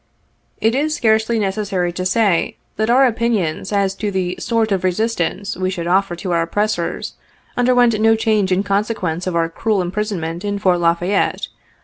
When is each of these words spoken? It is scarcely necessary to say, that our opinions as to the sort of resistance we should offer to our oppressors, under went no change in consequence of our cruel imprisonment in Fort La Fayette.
It 0.59 0.73
is 0.73 0.95
scarcely 0.95 1.37
necessary 1.37 1.93
to 1.93 2.07
say, 2.07 2.57
that 2.75 2.89
our 2.89 3.05
opinions 3.05 3.71
as 3.71 3.93
to 3.97 4.09
the 4.09 4.35
sort 4.39 4.71
of 4.71 4.83
resistance 4.83 5.55
we 5.55 5.69
should 5.69 5.85
offer 5.85 6.15
to 6.15 6.31
our 6.31 6.41
oppressors, 6.41 7.13
under 7.55 7.75
went 7.75 8.01
no 8.01 8.15
change 8.15 8.51
in 8.51 8.63
consequence 8.63 9.27
of 9.27 9.35
our 9.35 9.47
cruel 9.47 9.79
imprisonment 9.79 10.43
in 10.43 10.57
Fort 10.57 10.79
La 10.79 10.95
Fayette. 10.95 11.49